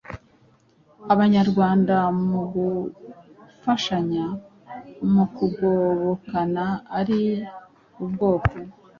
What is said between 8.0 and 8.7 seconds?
ubwoko